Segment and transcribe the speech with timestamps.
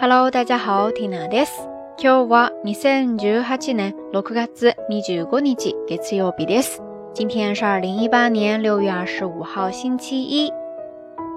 [0.00, 1.50] Hello，大家好，Tina です。
[1.98, 6.78] 今日は二千十八年六月二十五日月曜日です。
[7.12, 10.50] 今天是二零一八年六月二十五号星期一，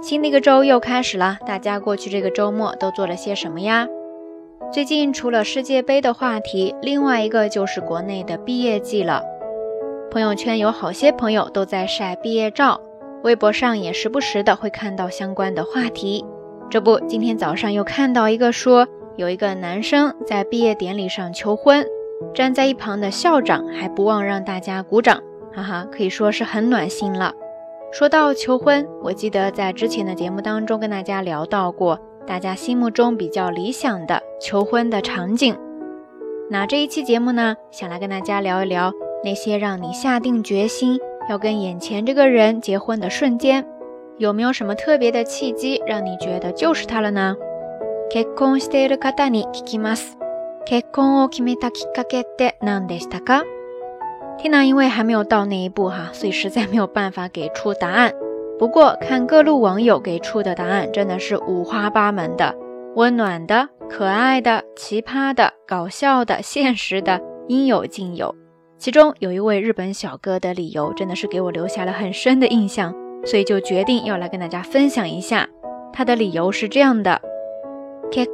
[0.02, 1.38] 新的一个周又开始了。
[1.46, 3.86] 大家过去这个周末都做了些什么呀？
[4.72, 9.22] 最近除了世界杯的话题，另外一个就是国内的毕业季了。
[10.10, 12.80] 朋友圈有好些朋友都在晒毕业照，
[13.26, 16.24] 微博上也时不时的会看到相关的话题。
[16.74, 21.86] 这不，今天早上又看到一个说，有一个男生在毕业典礼上求婚，
[22.34, 25.22] 站在一旁的校长还不忘让大家鼓掌，
[25.54, 27.32] 哈哈，可以说是很暖心了。
[27.92, 35.56] 说到求婚，我记得在之前的节目当中跟大家聊到过，大家心目中比较理想的求婚的场景。
[36.50, 38.92] 那这一期节目呢，想来跟大家聊一聊
[39.24, 40.98] 那些让你下定决心
[41.30, 43.64] 要跟眼前这个人结婚的瞬间。
[44.20, 47.36] 有没有什么特别的契机让你觉得就是他了呢？
[54.38, 58.14] 天哪，因为还没有到那一步哈，所以实在没有办法给出答案。
[58.60, 62.56] 不过看各路网友给出的答案，真的是五花八门的：
[62.96, 68.36] 温暖的、可爱的、奇葩的、搞笑的、现实的，应有尽有。
[68.78, 72.94] 其中有一位日本小哥的理由，真的是给我留下了很深的印象。
[73.26, 75.48] 所以就决定要来跟大家分享一下，
[75.94, 77.22] 他的理由是这样的：。
[78.12, 78.26] 这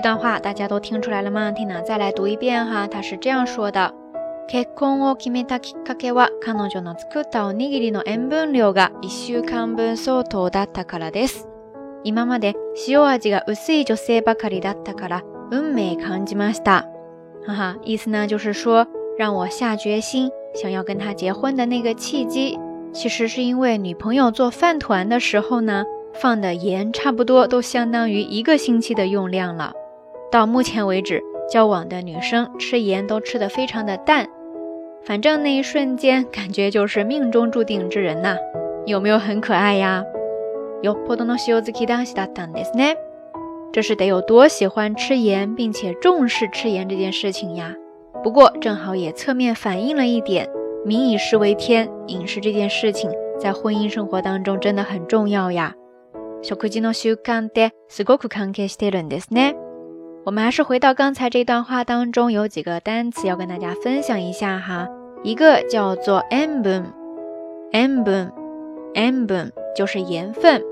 [0.00, 1.52] 段话大家都听出来了吗？
[1.52, 2.88] 听懂再来读一遍哈。
[2.88, 3.94] 他是这样说的：。
[4.20, 7.34] 这段话大家都听出来了吗？
[7.34, 8.96] 听懂再来读一遍哈。
[8.96, 11.53] 他是这样说的：。
[12.04, 12.54] 今まで
[12.86, 16.84] 塩味が薄い女性ばかりだったから運命感じました。
[17.46, 22.58] 哈哈，意思呢就是说，让我下决心想要跟她结婚的那个契机，
[22.92, 25.82] 其实是因为女朋友做饭团的时候呢，
[26.12, 29.72] 放的盐差不多都相当于一个星期的用量了。
[30.30, 34.26] 到目前为止，交往的女生吃盐都吃得非常的淡。
[35.06, 38.36] 反正那一瞬间感觉就是命中注定之人呐，
[38.84, 40.04] 有没有很可爱呀？
[40.84, 42.98] 有ポトの塩付きだしたたんですね。
[43.72, 47.74] 这是得有多喜欢吃盐，并且重视吃盐这件事情呀。
[48.22, 50.46] 不过正好也侧面反映了一点：
[50.84, 55.72] 民以食为天，饮食这件事情在婚姻生活当中真的很重要呀。
[56.42, 59.56] 小口金の塩感ですごく感慨しているんですね。
[60.26, 64.86] 我们还是回到刚才这段话当中，有几个单词要跟大家分享一下哈。
[65.22, 66.84] 一个叫做 m m
[67.72, 68.30] m b b
[68.94, 70.62] 塩分，塩分，塩 m 就是盐分。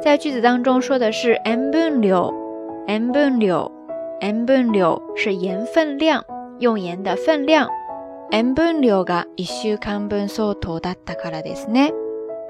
[0.00, 6.24] 在句子当中说的是 m bun liu，m bun liu，m bun liu 是盐分量，
[6.58, 7.68] 用盐的分量。
[8.32, 11.92] m bun liu ga isu kan bun so to da takara desne，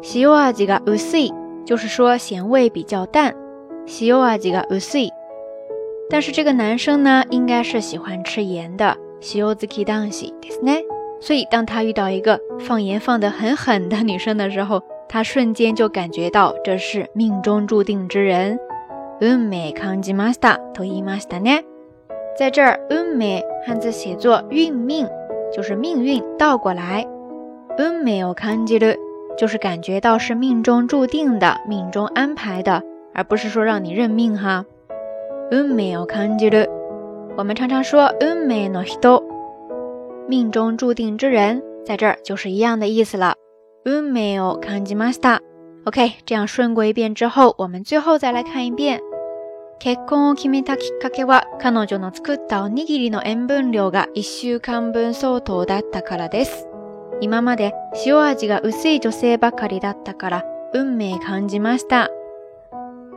[0.01, 1.46] shioaji ga usi。
[1.67, 3.35] 就是说咸味比较淡，
[3.85, 5.09] 喜柚啊几个不碎。
[6.09, 10.81] 但是这个男生呢，应该是喜欢吃盐的，喜柚子キ当喜ですね。
[11.19, 18.57] 所以当他遇到一个放盐放得很狠的女生的时候，他瞬间就感觉到这是命中注定之人。
[19.19, 21.65] 運命康吉マスターとイマスターね。
[22.39, 25.05] 在这儿運命汉字写作运命，
[25.53, 27.05] 就是命运倒过来。
[27.77, 29.06] 運命を感じる。
[29.37, 32.81] 就是感觉到是命中注定的、命中安排的，
[33.13, 34.65] 而不是说让你认命哈。
[35.51, 36.67] 運命を感じる。
[37.37, 39.21] 我们常常说運命の人，
[40.27, 43.35] 命中注定之人，在这儿就是一样的意思了。
[43.85, 45.39] 運命を感じました。
[45.85, 48.99] OK，这样顺过一遍之后，我们最后再来看一遍。
[49.79, 56.67] 結婚を決めたきっかけは、彼女の作ったおにぎりの塩分量が一週間分相当だったからです。
[57.19, 62.09] 今まで幸せが薄い女性ばかりだったから運命感じました。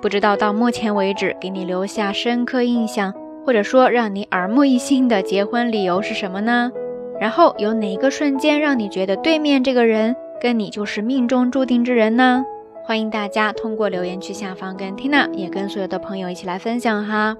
[0.00, 3.14] 不知道到目前为止，给你留下深刻印象，
[3.44, 6.72] 或者说让你耳目一新的结婚理由是什么呢？
[7.20, 12.42] 然后有哪一个瞬间让你觉得对面这个人跟你就是命中注定之人呢？
[12.84, 17.36] 欢迎大家通过留言区下方跟 Tina 也跟所有的朋友一起来分享哈。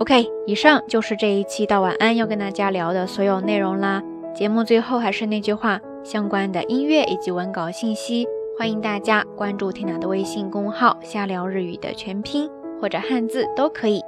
[0.00, 4.02] OK，以上就是这一期到晚安要跟大家聊的所有内容啦。
[4.38, 8.24] 节目最后还是那句话，相关的音乐以及文稿信息，
[8.56, 12.48] 欢迎大家关注缇娜的微信公号“瞎聊日语”的全拼
[12.80, 14.00] 或者汉字都可以。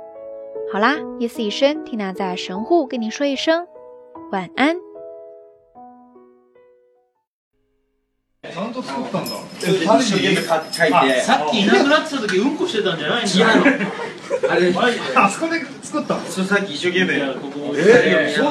[0.73, 3.67] 好啦，夜色已深，缇娜在神户跟你说一声
[4.31, 4.90] 晚安。
[8.43, 9.31] ちゃんと作ったんだ。
[9.61, 9.85] 書いて。
[11.21, 13.71] さっきいなくなってた時うんこしてたんじゃないんだ。
[14.51, 14.73] あれ、
[15.15, 16.21] あそこで作ったの。
[16.25, 17.15] そうさっき一生懸命。
[17.17, 17.37] え
[18.31, 18.51] え、そう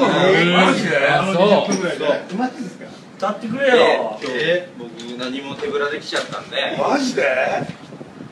[0.62, 0.66] の。
[0.66, 0.90] マジで。
[0.90, 2.86] ですか。
[3.16, 4.18] 歌ってくれよ。
[4.32, 6.56] ええ、僕何も手ぶらできちゃったんで。
[6.80, 7.22] マジで。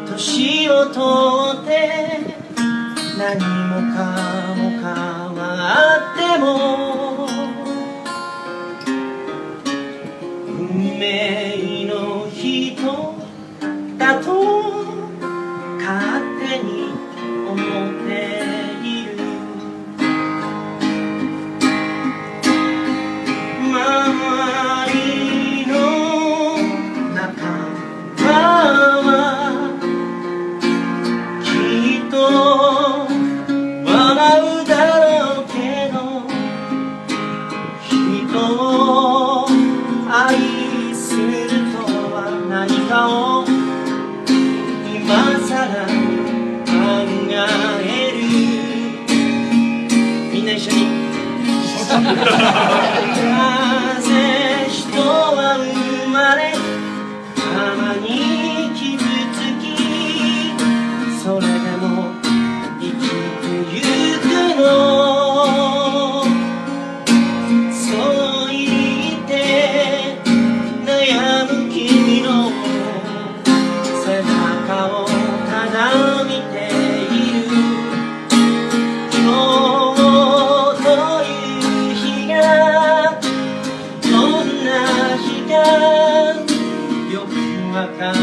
[0.06, 2.33] 年をとって
[3.16, 4.82] 何もかも変
[5.36, 6.16] わっ
[6.96, 7.03] ても
[52.00, 56.53] なぜ人は生まれ
[87.74, 88.18] わからな